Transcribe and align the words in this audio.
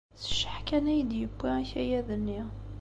S 0.21 0.23
cceḥ 0.29 0.57
kan 0.67 0.85
ay 0.93 1.01
d-yewwi 1.09 1.49
akayad-nni. 1.61 2.41